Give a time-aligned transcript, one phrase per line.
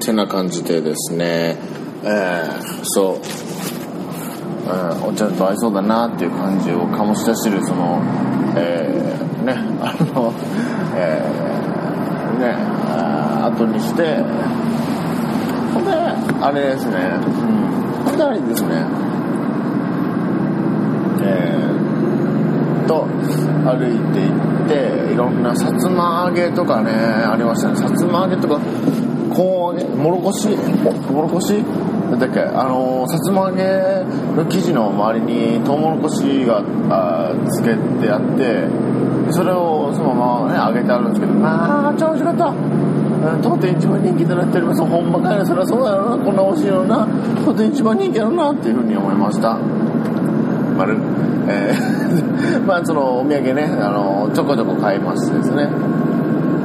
[0.00, 1.56] てな感じでですね、
[2.04, 3.18] えー、そう、う
[5.06, 8.00] ん、お茶と合いそうだなっていう感じを醸し出してるその、
[8.56, 10.32] えー、ねあの、
[10.96, 12.54] えー、ね
[12.88, 14.16] あ後にして
[15.74, 18.86] ほんであれですね、うん、ほんであれですね。
[21.24, 27.76] えー、と歩いていっていろんなさつま揚げとかねありましたね。
[27.76, 28.60] さつま揚げとか
[29.34, 30.48] コーンもろこし？
[31.10, 31.52] もろこし？
[32.10, 32.40] なんだっけ？
[32.40, 33.62] あのさつま揚げ
[34.36, 35.24] の生地の周り
[35.58, 38.68] にトウモロコシがあつけてあって
[39.32, 42.54] それをそのままね揚げてあるんですけどまあ超美味しかった。
[43.40, 44.82] 当店一番人気となっております。
[44.84, 46.24] ほんまかいなそりゃそうやろな。
[46.24, 47.06] こんな美味しいのな。
[47.44, 49.56] 当店一番人気やろなっていうふうに思いました。
[50.76, 50.98] 丸。
[51.48, 52.66] えー。
[52.66, 55.68] まあそのお土産ねあのちょこちょこ買いましてですね。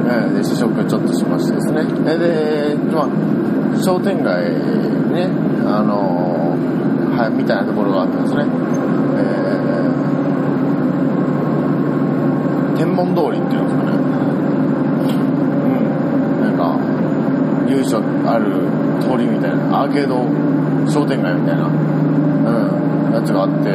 [0.08, 1.84] で試食ちょっとしましてですね。
[2.16, 3.08] で、まあ、
[3.82, 4.42] 商店街
[5.12, 5.28] ね
[5.66, 6.56] あの
[7.16, 8.44] はいみたいなところがあってですね、
[9.18, 13.92] えー、天文通りっていうんですかね。
[15.66, 15.76] う
[16.40, 16.46] ん。
[16.46, 16.78] なんか
[17.68, 18.46] 由緒ある
[19.02, 20.24] 通りみたいなアーケード
[20.90, 21.70] 商店街みたいな、う
[23.10, 23.68] ん、やつがあって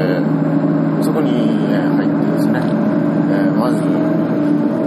[1.04, 1.32] そこに、
[1.70, 2.60] ね、入ってですね、
[3.30, 3.82] えー、まず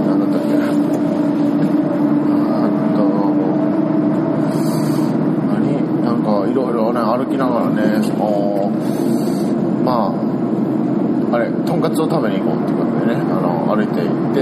[0.09, 0.97] 何だったっけ
[6.47, 8.71] いろいろね歩きながらねその
[9.85, 11.39] まああ
[12.01, 14.41] を食べに行こうっていうことでねあの歩いて行って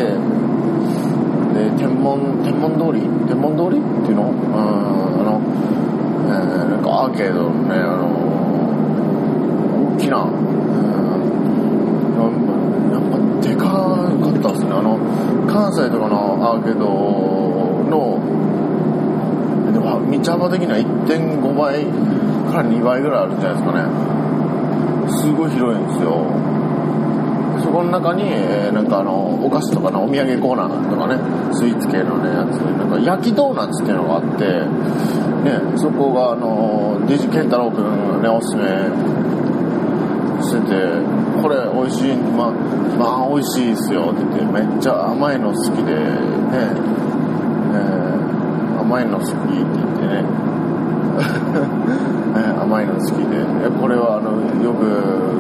[1.55, 4.31] で天文天文通り天文通りっていうの？
[4.31, 5.41] うんあの、
[6.27, 8.09] えー、なんかアーケードのねあの
[9.95, 10.35] 大きな、うん、
[12.93, 14.71] やっぱでかかったですね。
[14.73, 14.99] あの
[15.47, 16.85] 関西とかのアーケード
[17.89, 18.19] の
[19.73, 21.87] でも道幅的には1.5倍
[22.51, 23.85] から2倍ぐらいあるんじゃないですかね。
[25.11, 26.44] すごい広いんですよ。
[27.75, 31.19] この中に、えー、なんかあのお菓子とかのお土産コーナーとかね
[31.53, 34.47] スイーツ系のねやつなんか焼きドーナツっていうのがあって
[35.43, 37.83] ねそこがあのデジケンタロウ君
[38.23, 38.63] がねおすすめ
[40.39, 40.87] してて
[41.43, 42.53] これ美味しいま
[42.95, 46.71] まあ美味しいっすよって言ってめっちゃ甘いの好きでね
[48.79, 50.54] 甘いの好きって言ってね。
[52.35, 53.45] ね甘いの好きで。
[53.81, 54.31] これはあの
[54.63, 54.85] よく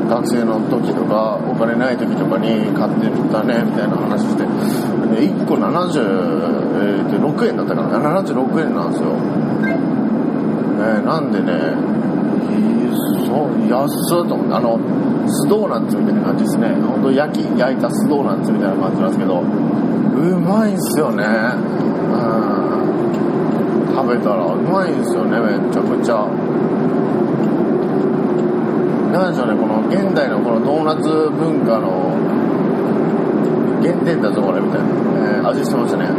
[0.08, 4.44] 学生の時とかお金ない時とかに買ってたねみたいな話して。
[4.44, 4.48] で
[5.28, 7.98] 1個76円だったかな。
[8.22, 9.08] 76円なんですよ、
[10.80, 11.94] えー、なんでね
[13.26, 13.88] そう安
[14.24, 14.78] っと思ってあの
[15.26, 16.68] 酢ドーナツみたいな感じですね。
[16.68, 19.44] 本当焼き焼いた酢ドーナツみたいな感じなんですけどう
[20.40, 21.24] まいんすよね。
[24.04, 26.28] 食べたらうまいんですよねめちゃくちゃ。
[29.10, 31.08] なんでしょうねこの現代のこのドーナツ
[31.40, 32.12] 文化の
[33.80, 34.88] 原点だぞこれみたいな、
[35.38, 36.12] えー、味してましたね。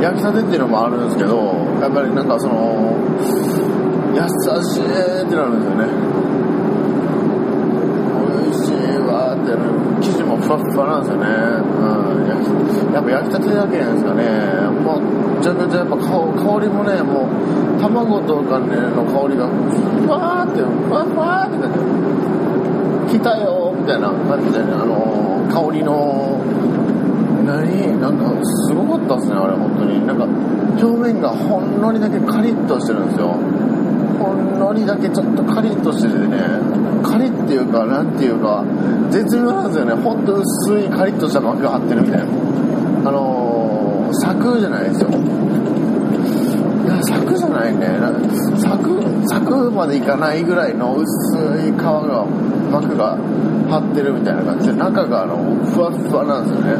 [0.00, 1.34] 焼きたてっていうのもあるんですけど
[1.80, 2.94] やっぱりなんかその
[4.14, 4.20] 優
[4.62, 5.88] しいってなるんですよね。
[8.46, 8.76] 美味しい
[9.08, 9.50] わって
[10.04, 14.22] 生地もふわふわなんですよね、うん、やっぱ焼きたてだけなんですかね。
[14.84, 15.15] もう
[15.46, 21.62] ちゃくちゃやっぱ香りもねもう卵とかねの香りがふわーってふわふわーっ
[23.06, 26.42] て来たよみたいな感じでねあの香りの
[27.46, 28.26] 何なんか
[28.66, 30.24] すごかったっすねあれ本当になんか
[30.82, 33.38] 表面がほんのりだけカリッとしてるんですよ
[34.18, 36.42] ほんのりだけちょっとカリッとしててね
[37.06, 38.64] カリっていうかなんていうか
[39.12, 42.45] 絶妙なんですよねほんと薄いカリッとした膜が張ってるみたいな
[44.46, 45.08] サクじゃないですよ。
[45.10, 45.12] い
[46.86, 47.98] やサクじゃないね。
[48.62, 51.04] サクサクまでいかないぐらいの薄
[51.66, 52.24] い皮が
[52.70, 53.16] 膜が
[53.68, 55.36] 張ってるみたいな感じで中があの
[55.66, 56.78] ふわふわなんですよね。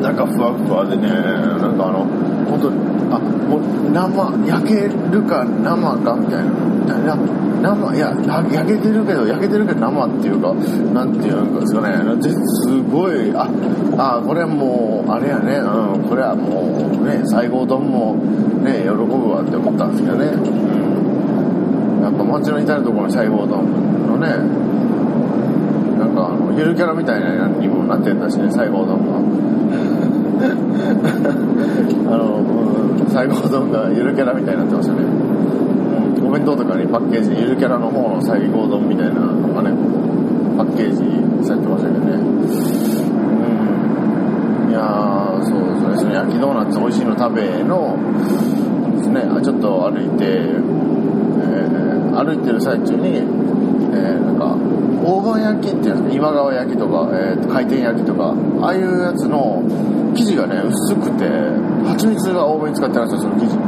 [0.00, 2.06] 中ふわふわでねなんかあの
[2.48, 2.80] 本当に
[3.12, 3.60] あもう
[3.92, 6.44] 生焼けるか生かみたい
[7.04, 7.18] な。
[7.60, 10.54] 生いや焼けてるけど焼けてるけど生っていうか
[10.94, 11.98] なんていうんですかね
[12.62, 13.48] すごいあ
[13.98, 18.14] あこれはもうあれやねうんこれはもうね西郷丼も
[18.62, 20.38] ね喜ぶわって思ったんですけどね、う
[22.00, 24.28] ん、やっぱ街の至る所の西郷丼のね
[25.98, 29.18] なんかあのゆるキャラみたいなにもなってんだしね西郷丼が。
[32.08, 35.00] あの、うん、最後丼がゆるキャラみたいになってましたね。
[36.28, 39.70] うん、お弁当とかにパッケージにゆるキャラの方の最後丼みたいなのがね、
[40.56, 40.98] パッケージ
[41.46, 42.12] されてましたけどね。
[42.12, 42.26] う
[44.68, 44.70] ん。
[44.70, 47.96] いやー、あそうですねその焼きドーナツ美味しいの食べの
[48.96, 54.56] ですねちょっと歩いて、えー、歩いてる最中に、えー、なんか
[55.04, 59.62] 大判焼きっていう今川焼きとか、えー、回転焼きとかああいうやつの
[60.14, 61.24] 生地がね薄くて
[61.86, 63.67] 蜂蜜が多めに使ってるんですよその生地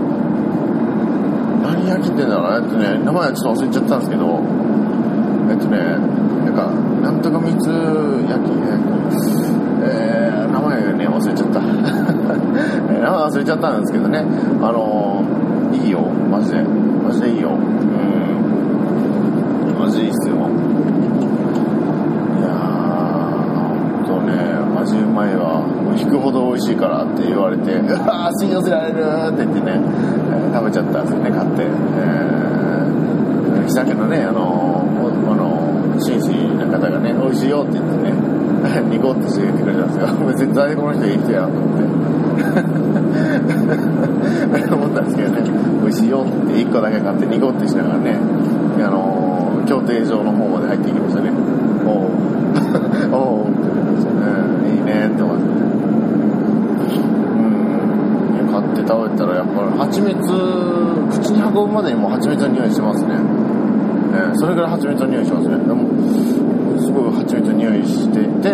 [1.90, 4.38] 何焼きって言うんだろうえっとね名前はちょっと忘れちゃったんですけど
[5.50, 5.78] えっとね
[6.46, 6.70] なんか
[7.02, 7.58] なんとか蜜
[8.30, 8.54] 焼き
[9.82, 11.60] えー、名前ね忘れちゃった。
[11.64, 11.72] 名
[13.00, 14.24] 前忘れちゃったんですけどね。
[14.60, 16.00] あのー、いいよ。
[16.30, 16.62] マジで。
[16.62, 17.48] マジでいいよ。
[17.50, 17.52] う
[19.72, 19.80] ん。
[19.80, 20.28] マジでいいっす
[26.60, 29.80] 味しいからって言われて うわ信用せられるって言ってね、
[30.30, 34.84] えー、食べちゃったんですよね買って、えー、鮭のねあの
[35.30, 38.12] あの紳士な方がね美味しいよって言ってね
[38.92, 40.08] ニコってして言ってくれたんですよ。
[40.36, 41.88] 絶対この人いい人やと思って。
[44.74, 45.42] 思ったんですけどね
[45.82, 48.18] 美味しいよって1個だけ買ってニコってしながらね
[48.78, 51.30] あの競艇場の方まで入っていきましたね。
[51.86, 53.50] おおおお
[54.90, 55.29] ねって思ってうん買って。
[58.90, 63.14] 食べたらやっぱ蜂蜜口に運ぶまでにも蜂蜜の匂いしますね。
[63.14, 63.22] ね
[64.34, 65.58] それぐらい蜂蜜の匂いしますね。
[65.58, 65.86] でも
[66.80, 68.50] すごい蜂蜜の匂いしていて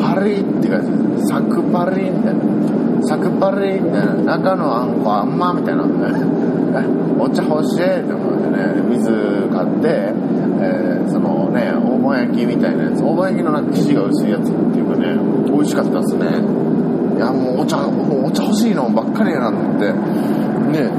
[0.00, 0.90] パリって感じ
[1.22, 5.84] でサクパリみたいなサクパリみたいな中のあんこあんまみたいな
[7.18, 10.12] お茶欲しいって思ってね水買って
[10.62, 13.02] えー、そのね大判焼きみたいなやつ。
[13.02, 15.14] 大判焼きのなんか生地が薄いやつっていうかね
[15.50, 16.71] 美味しかったですね。
[17.22, 20.90] やもうお茶もうお茶欲しいのばっかりやなと思ってね。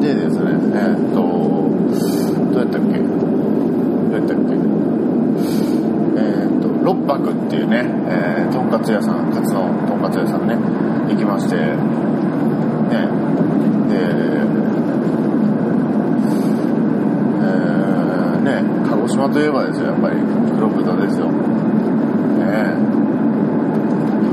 [0.00, 1.16] でですねえ、っと
[2.52, 2.98] どうやったっけ？
[2.98, 3.04] ど
[4.10, 4.54] うやったっけ？
[6.16, 9.24] え、っと六白っていうね、えー、とんかつ屋さん
[10.46, 10.54] ね
[11.10, 11.64] 行きましてね
[13.88, 13.94] で
[18.44, 20.16] ね、鹿児島といえばですよ、やっぱり
[20.54, 21.30] 黒豚ですよ。
[21.30, 21.32] ね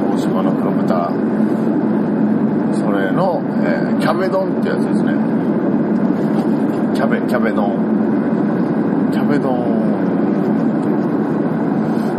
[0.09, 1.09] 鹿児島の黒豚。
[2.75, 5.13] それの、えー、キャベ丼ってやつですね。
[6.94, 7.71] キャベ、キャベ丼。
[9.13, 9.55] キャベ丼。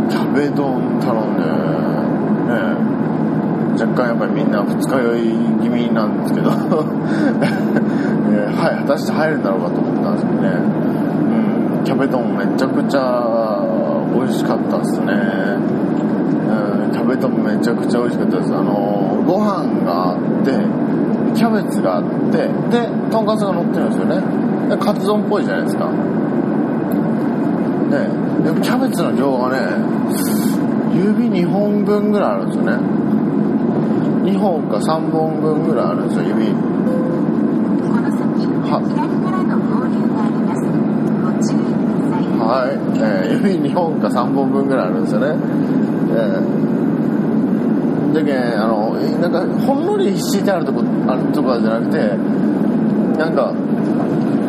[0.09, 2.55] キャベ丼頼んで、ね
[3.73, 5.21] 若干やっぱりみんな二日酔い
[5.61, 6.51] 気味なんですけど。
[8.33, 10.49] えー、はい、果たして入るんだろうかと思ったんですけどね。
[11.77, 13.61] うんキャベ丼めちゃくちゃ
[14.13, 15.13] 美味しかったっすね、
[16.87, 18.53] うん、キャベ丼めちゃくちゃ美味しかったです。
[18.55, 20.51] あのご飯があって
[21.35, 22.37] キャベツがあって
[22.71, 24.21] でとんかつが乗ってるんですよね。
[24.69, 25.85] でカツ丼っぽいじゃないですか。
[25.85, 25.91] ね
[28.43, 29.57] でもキャベツの量がね
[30.95, 32.77] 指2本分ぐらいあるんですよね。
[34.23, 36.43] 2本か3本分ぐらいあるんですよ指
[38.69, 38.79] は
[42.43, 45.27] はい、えー、指2本か3本分ぐらいあるんですよね。
[46.11, 51.97] えー、でけあの、なんか、ほんのり敷いてあるとこ、あるとかじゃなくて、
[53.17, 53.53] なんか、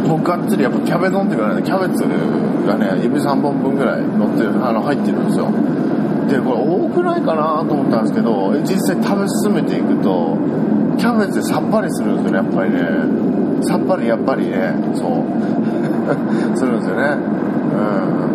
[0.08, 2.04] もうがっつりやっぱキャベ丼っていうかね、キャベツ
[2.66, 5.48] がね、指3本分ぐらい乗ってる、あの、入ってるんですよ。
[6.28, 10.38] で、これ多くないかなと思ったんですけど、実際食べ進めていくと、
[10.98, 12.78] キャベツでさっぱりするんですよね、やっぱりね。
[13.62, 15.22] さっぱりやっぱりね、そう。
[16.56, 17.16] するんですよね。
[17.74, 18.34] うん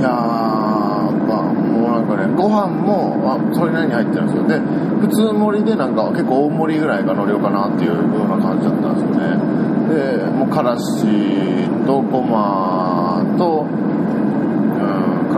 [0.00, 4.58] いやまあもうなんかねご飯もあそれなりに入ってるんですよで
[5.00, 9.36] 普通盛りでなんか結構大盛りぐらいが乗るかなっていうような感じだったんですよね
[9.92, 11.04] でもうからし
[11.86, 12.69] とごま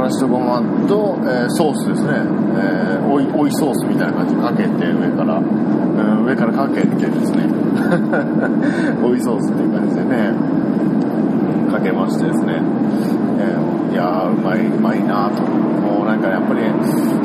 [0.03, 4.35] からしとごまと、えー、ソースですね、えー、おいおいソースみたいな感じ。
[4.35, 7.47] かけて上から、うん、上からかけてですね。
[9.05, 10.35] おいソースっていう感じでね。
[11.71, 12.61] かけましてですね、
[13.39, 15.43] えー、いやーうまいうまいなと。
[15.43, 16.61] もうなんかやっぱり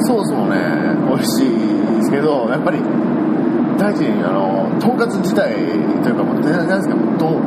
[0.05, 0.57] ソースもね
[1.09, 1.49] 美味しい
[1.97, 2.79] ですけどやっぱり
[3.77, 5.53] 大事にあのとんかつ自体
[6.03, 7.39] というかもう何ですかど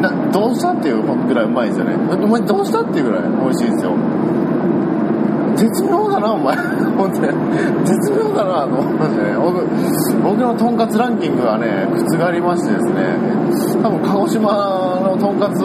[0.00, 1.94] などうしたっていうぐらいうまいですよね。
[1.94, 3.92] お前どうしたっていうぐらい美味しいですよ。
[5.58, 6.56] 絶妙だな、お前。
[6.56, 7.84] 本当に。
[7.84, 9.34] 絶妙だな、と思いましたね。
[9.36, 9.66] 僕、
[10.22, 15.58] 僕のとんかつランキングはね、覆りましてですね、多分鹿児島のとんかつ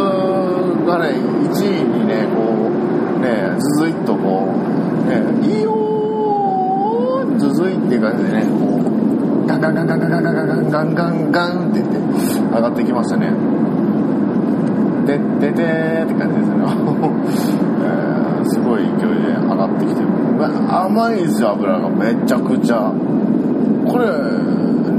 [0.87, 2.41] がね、1位にね、こ
[3.17, 4.47] う、ね、ずずいっとこ
[5.05, 11.97] う、ね、いいよーずずいっていう感じでね、こう、ガンガンガンガンガンガンガンガンガンガンガンガンって言って
[12.55, 13.31] 上がってきましたね。
[15.05, 17.72] で、でてーって感じですね。
[18.73, 20.07] ごい勢いで上がってきてる。
[20.67, 21.89] 甘いんですよ油が。
[21.89, 22.91] めちゃくちゃ。
[23.87, 24.07] これ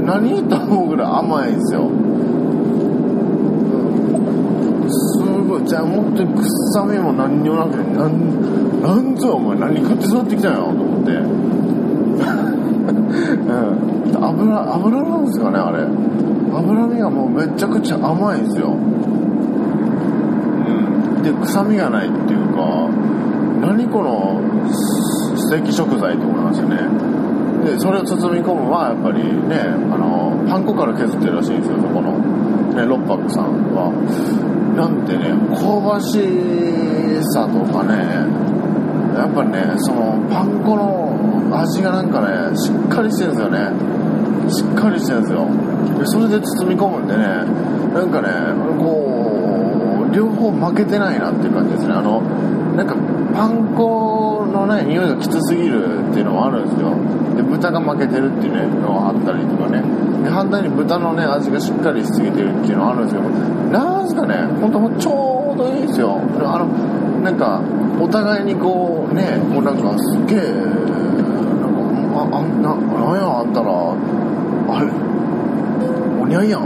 [0.05, 1.89] 何と思うぐらい甘いんですよ。
[4.87, 5.65] すごい。
[5.65, 11.11] じゃあ本当に臭みも何にもなくてなんなんぞお前何食って育ってきたんやと思って。
[11.11, 11.17] う
[13.51, 14.23] ん。
[14.23, 15.83] 油油なんですかねあれ。
[15.83, 18.67] 脂身がもうめちゃくちゃ甘いんですよ。
[18.69, 18.79] う
[21.19, 21.23] ん。
[21.23, 22.89] で臭みがないっていうか。
[23.61, 26.77] 何この素敵食材と思いますよね。
[27.65, 32.19] でそれを包み込むのはやっぱりねあのパン粉から削ってるらしいんですよそこの、
[32.75, 33.89] ね、六白さんは。
[34.75, 36.19] なんでね香ばし
[37.33, 37.95] さとかね
[39.17, 43.95] やっぱねそのパン粉の味がなんかねしっかりしてるんですよね。
[44.51, 45.47] しっかりしてるんですよ。
[45.97, 47.25] でそれで包み込むんでね
[47.95, 48.29] なんかね
[48.77, 51.93] こう両方負けてないなっていう感じですね。
[51.93, 52.21] あの
[53.35, 56.95] パン粉のね匂いがきつすぎるっていうのもあるんですよ。
[57.35, 59.83] で豚が負けてるっていうねのがあったりとかね。
[60.23, 66.21] で反対に豚のね味がしっかりしすぎてるっていうのはあるんですけどなんすかね本当もうちょうどいいんですよ。
[66.39, 66.65] あの
[67.21, 67.61] なんか
[67.99, 71.75] お互いにこうねこうなんかすげえなん
[72.15, 74.87] かああななんやあんたらあれ
[76.21, 76.61] おにゃいやん。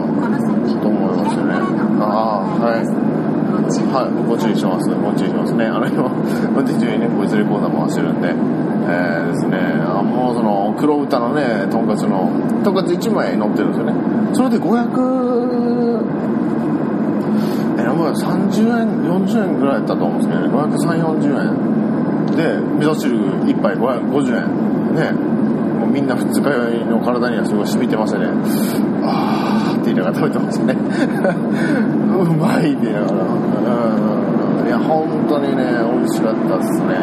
[0.81, 1.55] と思いますよね。
[1.99, 3.08] ああはい。
[3.89, 4.89] はい、ご注意します。
[4.89, 5.65] ご注意しますね。
[5.65, 12.29] あの、今、運転中にね、ボイスレコーダー回してるんで、えー、ですね、あもうその、黒豚のね、とんかつの、
[12.63, 13.93] とんかつ1枚乗ってるんですよね。
[14.33, 14.69] それで500、
[17.77, 22.35] えー、もう30円、40円ぐらいだったと思うんですけどね、530、40円。
[22.35, 24.69] で、味噌汁1杯550円。
[24.95, 25.11] ね、
[25.79, 28.27] もうみんな二日酔いの体にはすごい染みてましたね。
[29.03, 31.98] あーって言いながら食べてましたね。
[32.23, 33.23] うまいって言いながら。
[34.61, 34.67] うん。
[34.67, 36.95] いや、本当にね、美味しかったっすね。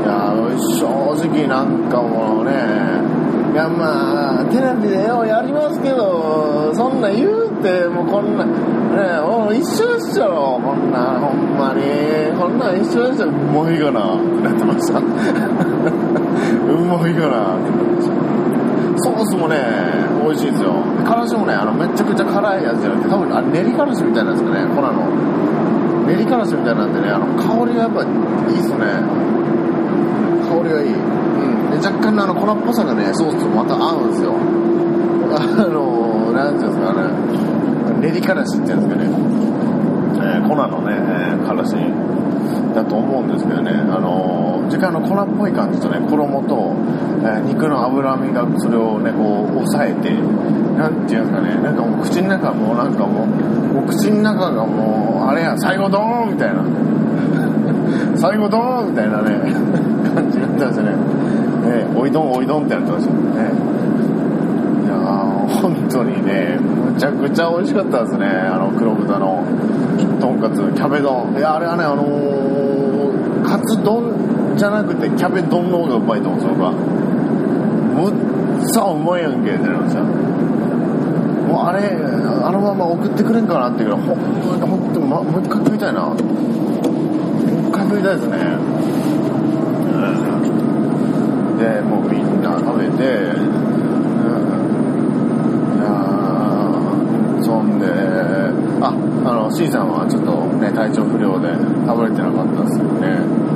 [0.00, 0.34] いや、
[0.78, 0.86] 正
[1.28, 11.82] 直なんかもうね、いやまあ、テレビでようやりますけど、そんな言うて、もうこんな、ねもう一緒でしょ、こんな、ほんまに。
[12.38, 14.98] こんなん一緒でしょ、ういいかな、ってなってました。
[15.02, 15.02] う
[16.84, 18.29] まいかな、ってなってました。
[19.02, 19.56] ソースもね、
[20.22, 20.74] 美味しいですよ。
[21.04, 26.06] からしもね、あの、めちゃくちゃ辛いやつじゃなくて、多分、あ練りからしみたいなんですかね、粉の。
[26.06, 28.86] 練りからしみたいなんでね、あの、香りがやっぱいいっすね。
[30.48, 30.92] 香りがいい。
[30.92, 31.70] うん。
[31.70, 34.34] で、若干のあの、粉っぽさがね、ソースとまた合うんですよ。
[35.32, 35.38] あ
[35.70, 37.30] の、なんていうんですかね、
[38.00, 39.10] 練りからしっていうんですかね、
[40.18, 41.74] えー、粉のね、えー、からし
[42.74, 46.76] だと思うんですけどね、あのー、時間の粉っぽい感じとね、衣と、
[47.26, 50.10] え、肉の脂身がそれをね、こう、抑えて、
[50.78, 53.26] なんていうんですかね、なんかもう口の中もうなんかもう、
[53.74, 56.62] もう口の中がもう、あれや、最後ドーンみたいな。
[58.16, 59.30] 最後ドーンみたいなね、
[60.14, 60.88] 感じになってましたね。
[61.66, 63.20] え、おいどんおいどんってなってましたね。
[64.84, 64.94] いや、
[65.60, 69.44] 本当にね、むちゃくちゃ美味しかったですね、あの黒豚の
[70.20, 71.34] とんかつ、キャベ丼。
[71.36, 72.79] いや、あれはね、あのー、
[73.66, 76.72] ツ丼じゃなくてキャベ丼の方がうまいと思うんですよ、僕は。
[77.96, 78.12] むっ
[78.74, 80.02] さうまいやんけってなりました。
[80.02, 81.96] もうあれ、
[82.44, 84.24] あのまま送ってくれんかなっていうぐらい、ほんま
[84.56, 86.00] に、ほんと、ま、もう一回食いたいな。
[86.02, 86.22] もう一
[87.72, 88.36] 回食いたいですね。
[91.58, 93.04] で、もうみんな食べて、い
[95.82, 95.84] や
[97.42, 97.86] そんで、
[98.80, 98.92] あ、
[99.24, 101.48] あの、C さんはちょっとね、体調不良で
[101.86, 103.08] 食べれてなかったですけどね。
[103.44, 103.50] うん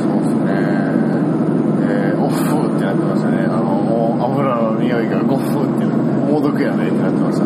[0.00, 0.40] そうですね。
[1.82, 3.44] えー、オフってなってましたね。
[3.44, 5.48] あの、もう油の匂いがゴフっ
[5.78, 7.44] て、猛毒やねってなってました。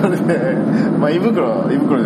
[0.00, 0.54] それで、
[0.98, 2.02] まあ、胃袋、胃袋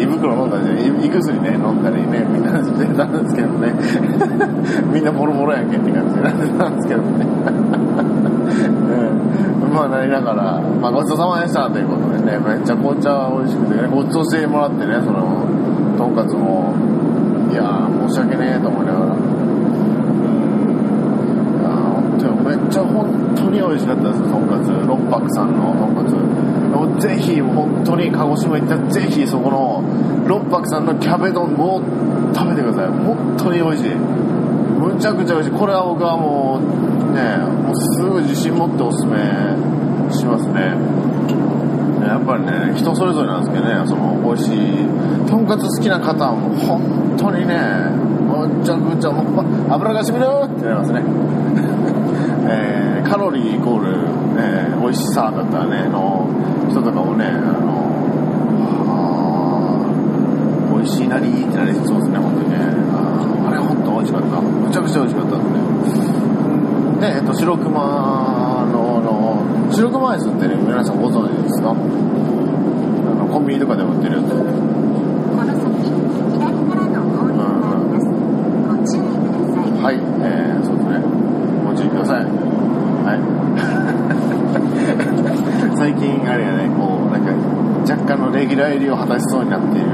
[0.00, 3.72] 胃、袋飲んだり、胃薬ね、飲んだりね、みんなしてたんですけどね。
[4.92, 7.26] みんなボロボロやんけって感じになってたんですけどね。
[9.62, 15.46] うん、まあ、なりながら、まあ、ごちそうさまでしたということでね、めっちゃ紅茶美味しくてね、ごちそうしてもらってね、その、
[15.96, 16.74] とんかつも、
[17.50, 19.06] いや、申し訳ねえと思いながら。
[19.06, 19.42] うん
[21.60, 23.06] いやー本当にめっちゃ本
[23.36, 24.68] 当に美味しかったです、とんかつ。
[24.86, 26.04] 六白さんのとんか
[26.98, 27.02] つ。
[27.02, 29.82] ぜひ、本当に鹿児島行ったら、ぜひそこの
[30.26, 31.80] 六白さんのキャベ丼を
[32.34, 32.88] 食べてください。
[32.88, 33.94] 本当に美味しい。
[33.94, 35.58] むちゃくちゃ美味しい。
[35.58, 39.18] これは僕はもう、ね、もうすぐ自信持っておすすめ
[40.12, 40.74] しますね。
[42.06, 44.86] やっぱりね、人それぞれなんですけどね、その、美味しい、
[45.26, 46.80] とんかつ好きな方はもう本
[47.16, 47.54] 当にね、
[48.26, 51.02] むちゃくちゃもう、油がしみるってなりますね。
[52.52, 54.06] えーカロリーイコール、
[54.38, 56.26] えー美味しさだったらね、の
[56.70, 57.30] 人とかもね、あ
[57.60, 57.90] の、
[58.88, 62.56] あ美味しいなりってなりそうですね、本当にね。
[62.92, 64.40] ああれ本当美味しかった。
[64.40, 65.60] むちゃくちゃ美味しかったですね。
[67.00, 67.72] で、えっと、白熊
[68.72, 69.42] の、の、
[69.72, 71.70] 白熊アイスってね、皆さんご存知ですか？
[71.70, 74.30] あの、コンビニとかでも売ってるやつ。
[74.30, 74.44] この
[75.46, 78.06] 先、左からの合流があります。
[78.68, 79.70] ご注意ください。
[79.82, 81.02] はい、えー、そうですね。
[81.66, 82.24] ご注意ください。
[83.04, 83.20] はい。
[85.76, 87.32] 最近、あれやね、こう、なんか、
[88.56, 89.86] 若干のレギュラ入りを果たしそうになっている、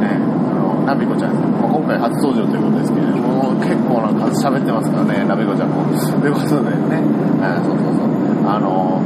[0.00, 1.34] ね、あの、ナビコちゃん。
[1.34, 5.84] まあ、今回初登場ということですけれども、結構な数喋ってますからね、ナビコちゃんも。
[6.20, 7.02] ということでね、
[7.42, 8.08] あそうそうそう。
[8.46, 9.00] あの、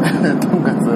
[0.40, 0.88] とんかつ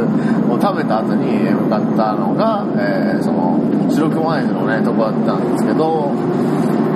[0.49, 6.11] を食べた後に向かったのが、えー、その、白熊アイスのね、とこだったんですけど、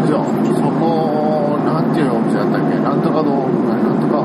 [0.07, 0.25] じゃあ、
[0.57, 2.79] そこ、なんていうお店だったっけ？
[2.81, 3.29] なんとか堂、
[3.69, 4.25] なんとか、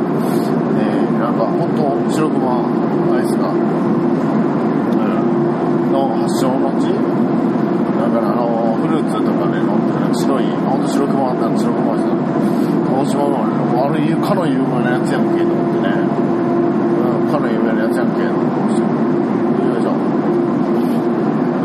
[0.79, 3.53] えー、なんか、本当白熊アイスが、う
[5.89, 6.95] ん、の発祥の地だ
[8.09, 12.15] から、あの、フルーツとかね、乗ってる白い、本当白熊なん白熊アイスだ。
[12.95, 15.91] 鹿児島のあれ、あれ、かの有名なやつやんけ、と思ってね。
[17.19, 18.79] うん、かの有名なやつやんけ、と思って。
[18.79, 19.91] よいしょ。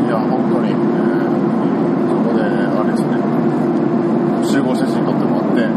[0.06, 3.14] いや、本当に、えー、そこで、あれですね。
[4.44, 5.70] 集合写真撮ってもらって、うん。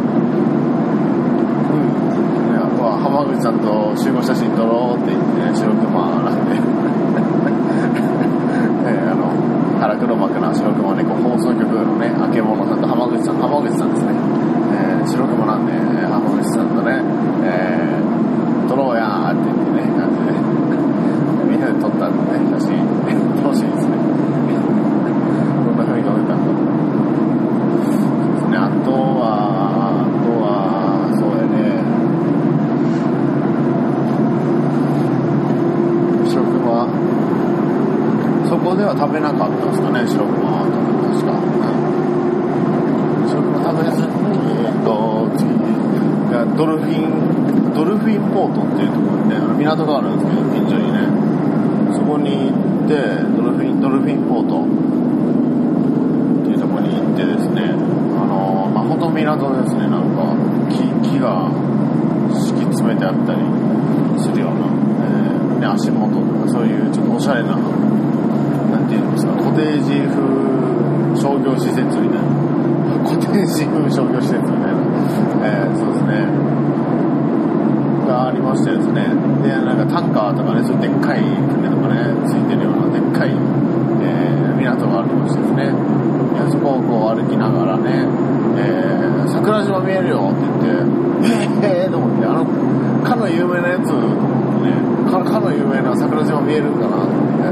[2.54, 6.56] いや、まあ、浜口さんと集合写真撮ろうって言って、ね、白熊なんで、
[8.88, 9.28] えーあの、
[9.80, 14.14] 腹黒幕な白熊猫放送局のね、あけぼのさんと浜口さん、浜口さんですね。
[14.74, 17.02] えー白熊なんで、えー浜口さんとね、
[17.44, 20.32] えー撮ろうやーって言ってね、感じで、
[21.52, 22.80] みんなで撮ったんでね、写真、
[23.44, 23.92] 楽しいですね。
[25.66, 26.72] どんな風に撮れたんだろう。
[28.52, 29.26] ね、あとは、
[30.02, 30.48] あとは、
[31.20, 31.84] そうやね。
[36.30, 36.88] 白熊、
[38.48, 40.68] そこでは食べなかったんですかね、白熊は。
[40.68, 41.32] 確か。
[41.32, 41.92] うん
[43.28, 44.12] 白熊食べずに、
[44.68, 51.08] えっと、次、いやドルフィン、ドルフィンポートっていうところにね、あの港があるんですけど、近所にね。
[51.96, 52.96] そこに行って、
[53.36, 54.64] ドルフィン、ドルフィンポート。
[56.42, 60.36] っていうところに行ってですね、あのまあ、ほんと港ですね、なんか、
[60.70, 61.48] 木、木が
[62.34, 63.40] 敷き詰めてあったり
[64.20, 64.68] するような、
[65.06, 70.20] えーね、足元とか、そういうちょっとおしゃれな、なんていうんですか、コテージ風
[71.16, 72.28] 商業施設みたいな、
[73.04, 74.80] コテージ風商業施設みたいな、
[75.44, 76.26] えーそうですね、
[78.08, 79.06] がありましてですね、
[79.44, 83.30] で、なんかタンカーとかね、そういうでっかい船とかね、ついてるようなでっかい、
[84.02, 85.74] えー港がありましてですね、
[86.46, 88.06] でそこを歩きながらね、
[88.58, 92.46] えー桜島見えるよって言って、 えー、と思って、あの、
[93.04, 94.74] かの有名なやつね、
[95.10, 97.44] かかの有名な桜島見えるんかなと思って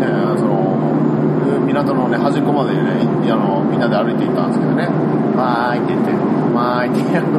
[0.00, 0.76] ね、その、
[1.66, 2.80] 港のね、端っこまでね、
[3.30, 4.88] あの、みんなで歩いていったんですけどね、
[5.36, 6.12] まーいって言って、
[6.54, 7.38] まーいって言いなが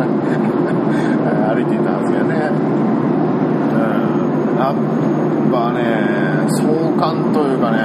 [1.48, 2.36] ら歩いていったんですけどね、
[3.74, 4.76] うん、やっ
[5.52, 5.82] ぱね、
[6.50, 6.64] 壮
[7.00, 7.78] 観というかね、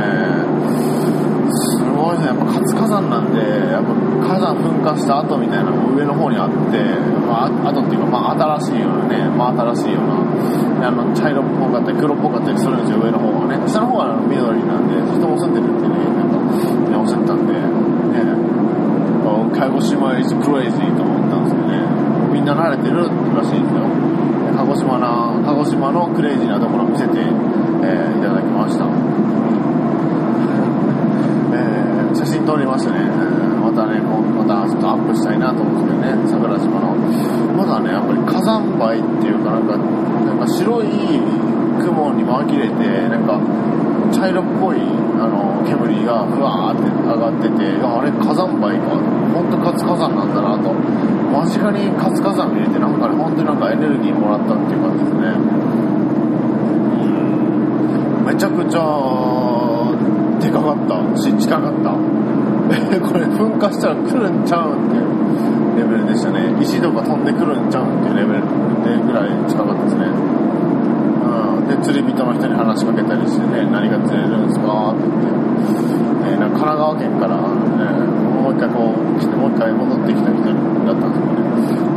[2.28, 6.78] やっぱ活火山なんで、やっぱ火山噴火した後みたいなのが上の方にあって、
[7.24, 13.56] まあ、あ後っていうか、まあ、新しいようなね、まあ、新しいような、あの、茶色っぽかったり、黒っぽかったりするんですよ、上の方はね。
[13.66, 17.58] 下の方は緑なんで、人も住んでるってね、なんか、ね、おっしゃったんで、ね、
[19.52, 21.80] 鹿児島イズクレイジーと思ったんですけどね、
[22.32, 23.88] みんな慣れてるらしいんですよ。
[24.56, 28.20] 鹿児島な、鹿児島のクレイジーなところを見せて、えー
[28.76, 28.90] い。
[31.54, 33.00] えー写真撮りましたね。
[33.00, 36.96] えーまたね、こうまたちょっとアップしたいなと思うんですけどね、桜島の。
[37.54, 40.86] まだね、やっぱり火山灰っていうかなんか、なんか白い
[41.84, 43.38] 雲に紛れて、なんか
[44.10, 44.80] 茶色っぽい
[45.20, 48.96] あの煙がふわーって上がってて、あれ火山灰か。
[49.34, 50.72] 本当活火山なんだなと。
[50.72, 55.68] 間近に活火山見れて、なんかね、本当になんかエネルギーもらったっていう感じですね。
[58.28, 58.84] めちゃくちゃ
[60.38, 61.96] でかかったし近かった
[62.94, 68.42] え これ噴火したら来るんちゃうんっていうレベルでしたね石とか飛んでくるんちゃうんっていうレベル
[68.84, 70.06] でぐらい近かったですね
[71.68, 74.92] で釣り人の人に話しかけたりしてね何が釣れるんですか？
[74.92, 77.84] って言って、えーなんか神奈川県から、ね、
[78.42, 81.48] もう一回こう来てもう一回戻ってきた人だったんですけどね。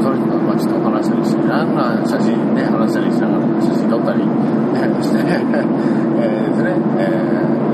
[0.02, 4.34] その人とまあちょっと話したりしてなんなん写真ね話したりしながら写真撮ったり、ね、
[5.04, 7.08] して、えですね、え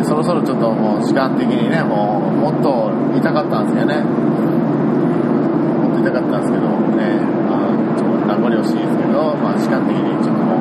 [0.01, 3.97] ーそろそろちょっともう時間的にねもうもっといたかったんですけどね。
[5.81, 7.17] もっといたかったんですけどね
[7.49, 10.59] あちょっと名残惜しいですけど、まあ時間的にちょっともう、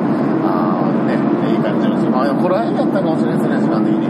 [0.48, 0.65] あ
[1.70, 4.08] あでもこれはやったかもしれないですね、時間的に。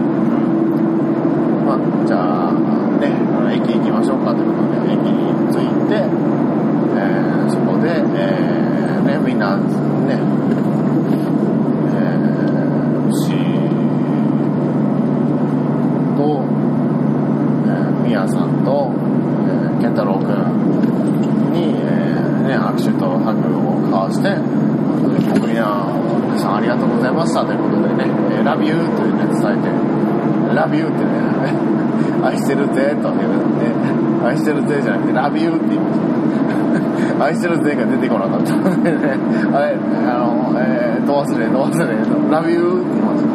[1.65, 2.53] まあ、じゃあ、
[3.01, 3.11] ね、
[3.55, 6.03] 駅行きましょうかということで、駅に着いて、
[6.95, 9.63] えーそこで、えーね、みんな、ね、
[11.95, 13.29] えー、牛
[16.17, 16.43] と、
[17.65, 18.91] えー、みやさんと、
[19.47, 24.35] えー、健太郎くんに、えーね、握手とハグを交わして、
[25.33, 25.87] 僕には、
[26.27, 29.69] 皆さんありがとうございましたということでね、えー、Love you というね、伝えて、
[30.77, 31.09] Love you ってね、
[32.23, 33.73] 愛してるぜというね、
[34.23, 35.99] 愛してるぜじゃなくて、Love you って言いまし
[37.17, 37.25] た。
[37.25, 39.17] 愛してるぜが出てこなかったのでね、
[39.53, 43.27] あれ、あの、えー、ど忘れ、ど忘れ、Love you って言いました。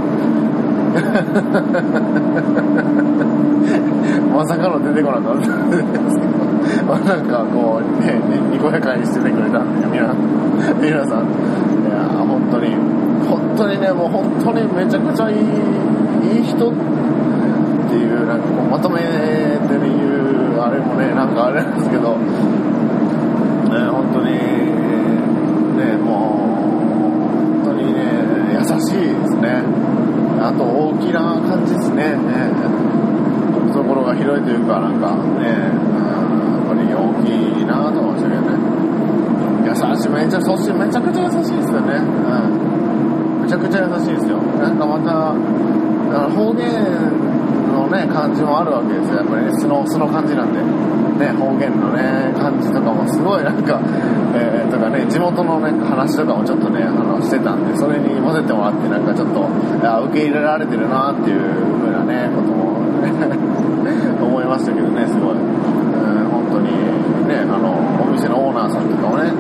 [4.33, 8.13] まさかの出てこなかったんですけど、まあなんかこう、ね、
[8.53, 10.15] にこやかにしててくれたんで、皆
[10.75, 12.77] 皆さん、いや、本当に、
[13.27, 15.39] 本当にね、もう本当にめちゃくちゃいい、
[16.39, 16.71] いい人
[17.93, 19.07] っていう、なんかこう、まとめて
[19.69, 22.25] 言う、あれもね、なんかあれなんですけど、ね、
[23.93, 24.33] 本当に、
[25.77, 26.73] ね、もう、
[27.61, 28.01] 本当にね、
[28.57, 29.61] 優しいですね。
[30.41, 32.17] あと大きな感じですね。
[32.17, 32.49] ね
[33.73, 35.69] 懐が広いというか、なんかね、や
[36.65, 38.57] っぱり大きいなと思いましたけどね。
[39.69, 42.01] 優しい、めちゃ、そしてめちゃくちゃ優しいですよね。
[42.01, 43.43] うん。
[43.43, 44.39] めちゃくちゃ優しいですよ。
[44.59, 45.37] なんかまた、
[46.15, 47.22] あの方言
[47.93, 49.17] ね、感じもあるわけですよ。
[49.17, 50.61] やっぱりね、素の、素の感じなんで。
[51.23, 53.81] ね、方言のね、感じとかもすごいなんか、
[54.35, 59.47] えー、とかね、地元のね、話とかもちょっとね、あの、してたんで、それに混ぜてもらって、なんかちょっと、
[59.87, 61.41] あ受け入れられてるなっていう
[61.79, 62.81] 風なね、ことも、
[63.85, 65.35] ね、 思いましたけどね、すごい。
[65.35, 65.39] うん、
[66.31, 66.73] 本当に、
[67.29, 69.31] ね、あの、お店のオーナーさんとかもね、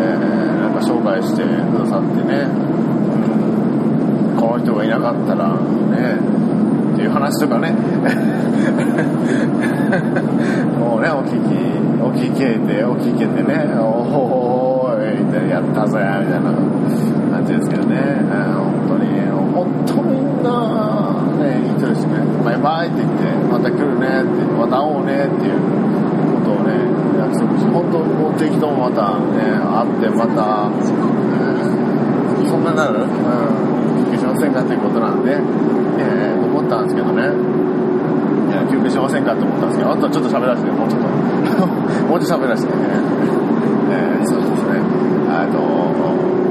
[0.00, 2.48] えー、なんか紹介してくださってね、
[4.34, 6.41] うん、この人がいなかったら、ね、
[7.02, 7.72] いう話とかね、
[10.78, 11.36] もうね、お聞き、
[12.02, 16.50] お聞けて、お聞けてね、おーい、みたいな、やったぜ、みたいな
[17.32, 19.10] 感じですけどね、うん本当に、
[19.54, 20.50] 本当みんな、
[21.44, 22.12] ね、いい人ですね、
[22.44, 25.52] バイバイって言って、また来るねって、また会おうねっていう
[26.38, 26.72] ことをね、
[27.18, 31.82] 約束して、本当、もう適当もまたね、会って、また、うん
[32.46, 32.98] そんなになる？
[32.98, 35.32] うん、休憩しませんかということなんで、
[35.98, 37.30] えー、思ったんですけどね、
[38.50, 41.06] いや、休憩しませんかって思ったんですけど、あとはちょっと喋らせて、もうちょっと、
[42.10, 42.82] もうちょっと喋らせてね、
[43.90, 44.82] えー、そうですね、
[45.30, 45.58] えっと、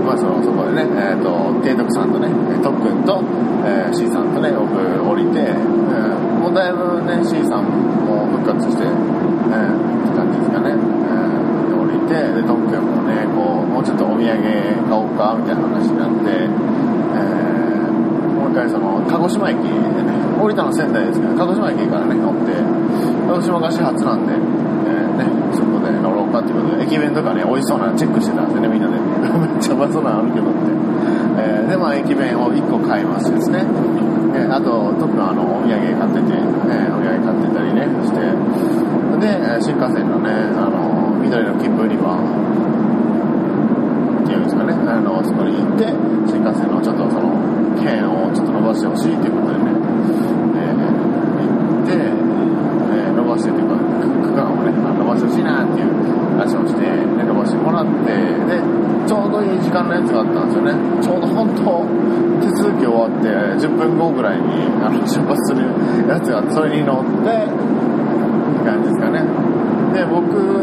[0.05, 1.29] まあその、そこでね、えっ、と、
[1.61, 2.27] 提督さんとね、
[2.63, 3.21] 特訓と、
[3.65, 4.75] えー、C さんとね、僕
[5.09, 7.65] 降りて、えーもうだいぶね、C さん
[8.01, 16.49] も復活して、えー、って感じですかね、えー降りて、で、特訓もね、こう、もうちょっとお土産買おうか、みたいな話になって、
[17.13, 17.50] えー
[18.51, 19.63] 一回その、鹿児島駅で
[20.03, 22.51] ね、降りたの仙台ですけど、鹿児島駅からね、乗って、
[23.31, 28.99] 鹿児島が始発なんで、えーね、そこで乗ろうかっていうことで、駅弁とかね、美味しそうなのチェックしてたんですね、みんなで。
[28.99, 30.59] めっちゃうまそうなのあるけどって。
[31.39, 33.63] えーで、まあ、駅弁を1個買いましてですね、
[34.35, 36.35] えーあと、特にあの、お土産買ってて、
[36.67, 40.27] えーお土産買ってたりね、して、で、新幹線のね、
[40.59, 42.19] あの、緑の切符売り場、
[44.23, 45.87] っていうんですかね、あの、そこに行って、
[46.27, 47.31] 新幹線のちょっとその、
[47.81, 49.71] 券をちょっと伸ばしてほしいということでね、
[50.55, 55.91] えー行って、えー伸ばしてというか、区区間をね、あ伸ばしてほしいなっていう
[56.37, 58.61] 話をして、で伸ばしてもらって、で、
[59.07, 60.73] ちょうどいい時間のやつがあったんですよね。
[61.01, 61.83] ちょうど本当、
[62.41, 63.27] 手続き終わって、
[63.59, 65.65] 10分後ぐらいに、あの、出発する
[66.07, 69.25] やつがあって、それに乗って、って感じですかね。
[69.93, 70.61] で、僕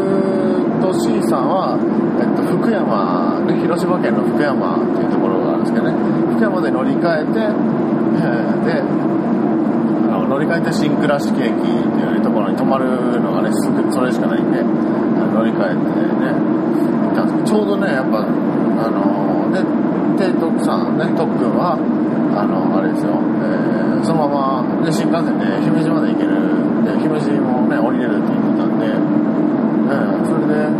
[0.81, 1.77] と C さんは、
[2.19, 2.71] えっと、福
[3.79, 5.93] 山、ね、広島県の福山っていうところがあるんですけどね、
[6.35, 8.81] 福山で乗り換えて、えーで、
[10.11, 12.85] あの乗り換えて新倉敷駅っていうところに泊まる
[13.21, 15.85] のがね、すぐそれしかないんで、あの乗り換えて
[16.19, 16.59] ね、
[17.45, 19.63] ちょうどね、やっぱ、あの、で、
[20.19, 21.75] で、徳さんね、徳君は、
[22.37, 26.39] あの、あれですよ、えーそのまま、で、新幹線で姫路まで行ける、
[26.87, 30.71] で、姫路もね、降りれるって言ってたんで、えーそれで、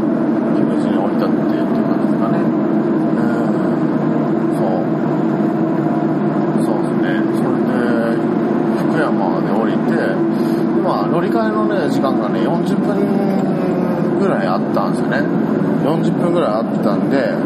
[0.55, 2.39] 姫路に降りたっていう感じですかね。
[2.39, 3.59] えー
[4.55, 4.88] そう。
[6.63, 7.19] そうですね。
[7.35, 8.15] それで、
[8.88, 15.49] 福山で降りて、でまあ、乗り換えのね、時間がね、40分ぐらいあったんですよね。
[15.83, 17.39] 40分ぐらいあったんで、う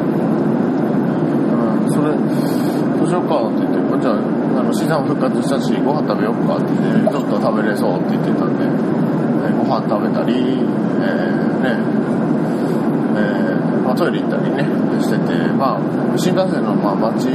[1.87, 2.09] ん、それ、
[2.97, 4.15] どうしようかって言って、じゃあ、
[4.91, 8.93] あの、資産復活したし、ご飯食べようかって言って、ちょっと食べれそうって言ってたんで、えー
[9.63, 11.75] ご飯食べたり、えーね、
[13.15, 14.63] えーまあ、トイレ行ったりね
[15.01, 15.79] してて、まあ、
[16.17, 17.27] 新幹線のまあ待ち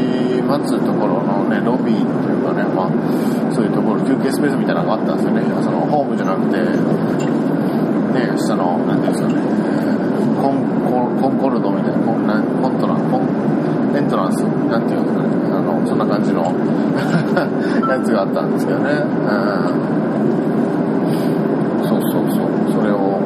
[0.43, 5.43] 待つところの、ね、ロビーというかね、まあ、そういうところ休憩スペースみたいなのがあったんですよね。
[5.63, 9.69] そのホームじゃなくて、ね、下のなんていうんですかね
[10.41, 16.45] コンコンコンコルドみたいなコンなんコントランコンエントランスなんていうんですかねあのそんな感じの
[17.95, 18.95] やつがあったんですけどね、う
[21.85, 22.49] ん、そうそうそう。
[22.73, 23.19] それを。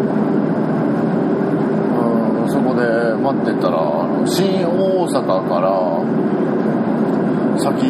[2.44, 2.51] うん。
[2.51, 2.83] そこで
[3.16, 5.70] 待ってたらあの新大阪から
[7.59, 7.87] 先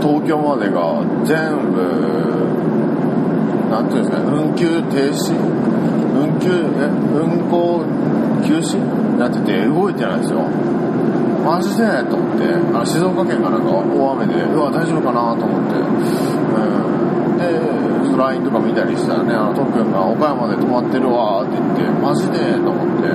[0.00, 1.76] 東京までが全部
[3.70, 5.34] なんていうんですかね運休停止？
[6.14, 6.48] 運休
[6.80, 6.86] え？
[7.14, 7.84] 運行
[8.46, 8.78] 休止？
[8.78, 10.38] になってて動いてないんですよ。
[11.48, 11.80] マジで？
[12.04, 12.44] と思って。
[12.76, 13.70] あ静岡県がなんか。
[13.72, 14.34] 大雨で。
[14.52, 17.48] うわ大丈夫かなと思って、うん、で
[18.18, 22.36] LINE とか見たりしたらねあの特訓が岡山で泊まってるわって言ってマジで？
[22.60, 23.08] と思って。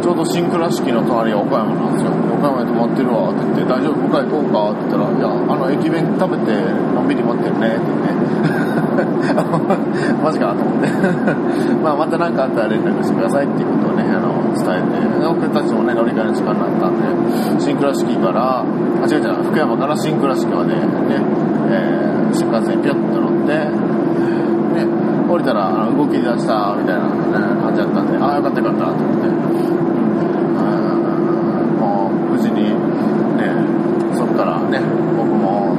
[0.00, 2.12] ちょうど新倉敷の隣が岡山なんですよ。
[2.38, 3.98] 岡山で泊まってるわって言って大丈夫？
[3.98, 6.54] 向かい行こうかって言ったらいやあの駅弁食べて
[6.94, 8.30] のんびり待ってるねって言って。
[10.22, 10.88] マジかと思って。
[11.82, 17.06] まあまた何かあったら連絡してくださいっていうことをね、あの、伝えて、僕たちもね、乗り換えの時間になったんで、
[17.60, 18.64] 新倉敷から、あ、
[19.06, 20.80] 違う違う、福山から新倉敷までね、
[21.70, 24.86] えー新幹線にピョッと乗って、ね、
[25.28, 29.28] 降りたら動き出したみたいな、ね、感じだったんで、ああ、よかったよかったと思って、
[31.80, 32.70] もう無事に
[33.36, 33.50] ね、
[34.14, 34.78] そこからね、
[35.16, 35.74] 僕も、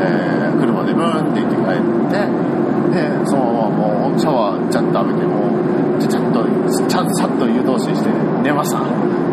[0.00, 2.28] えー車でブーンって行って帰って、
[2.92, 5.59] で、そのままもうシャワーちゃんと浴びて、もう、
[6.30, 6.44] っと、
[6.88, 8.08] ちゃんとさっと湯通しして
[8.42, 8.80] 寝ました。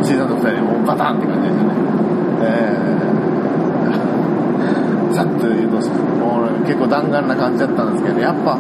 [0.02, 1.70] 石井さんと二人でもうバタンって感じですよね。
[2.42, 8.58] えー、さっと湯通しもう結構弾丸な感じだったんですけど、やっぱ、う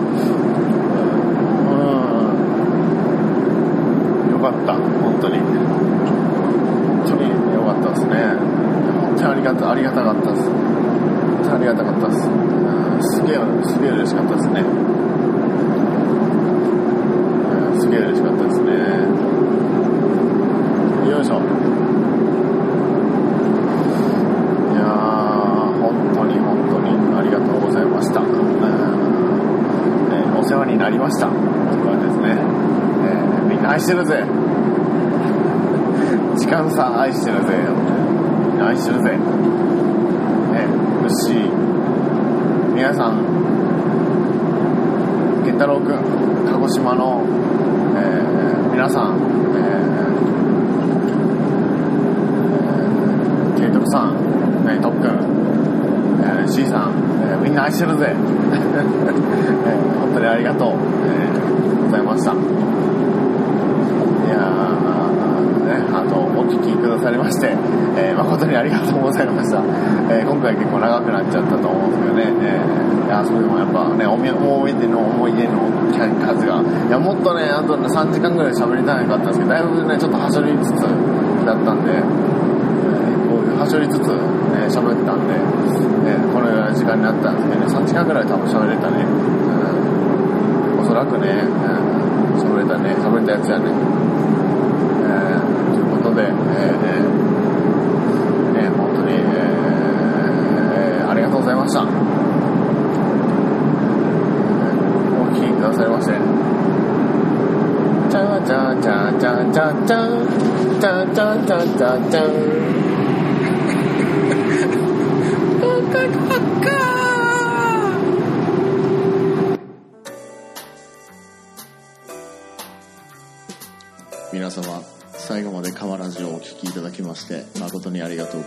[4.27, 5.37] ん、よかった、本当に。
[5.37, 8.35] 本当によかったですね。
[9.01, 10.43] 本当にありがた、ありがたかったです。
[10.43, 10.53] 本
[11.43, 12.29] 当にありがたかったです。
[12.99, 14.61] すげえ、すげえ嬉しかったですね。
[14.61, 14.97] うん
[17.79, 18.71] すげえ嬉しかったですね。
[21.11, 21.35] よいしょ。
[21.35, 21.37] い
[24.75, 24.85] やー、
[25.79, 28.19] 本当に本当にありがとうございました。
[28.19, 28.25] うん
[30.11, 31.27] えーお世話になりました。
[31.27, 31.39] という
[31.83, 32.29] 感じですね。
[32.29, 34.23] えーみんな愛してるぜ。
[36.37, 37.57] 時間差愛してるぜ。
[38.51, 39.11] みんな愛してるぜ。
[39.11, 39.19] ね、
[41.03, 41.51] うっしー、
[42.73, 43.19] 皆さん、
[45.43, 45.97] 健太郎くん、
[46.53, 47.21] 鹿児島の、
[47.97, 49.15] えー皆さん、
[49.55, 54.13] えー、慶徳さん、
[54.65, 55.11] ね、特訓、
[56.21, 56.91] えー、C さん、
[57.29, 58.15] えーみんな愛してるぜ。
[58.83, 61.47] 本当にありがとう、えー
[61.87, 62.33] ございました。
[62.33, 62.35] い
[64.29, 67.55] やー、ね、あと、お聞きくださりまして、
[67.95, 69.63] えー誠にありがとうございました。
[70.11, 80.81] えー今回結構長くなっちゃったと思うんですけどね、えーい、それでもやっぱね、おみ思い出の思い出の数が、いや、もっとね、あと、3時間ぐらい喋りたいかったんですけど、だいぶね、ちょっとはしょりつつ
[81.47, 82.03] だったんで、えー
[83.27, 85.33] こういうはしょりつつ、ね、喋ったんで、
[86.87, 89.03] 間になったんですけどね、3時間ぐらい多分喋れたね。
[89.03, 89.07] う
[90.77, 93.65] ん、おそらくね、うん、喋れたね、喋れたやつやね。
[95.03, 95.46] えー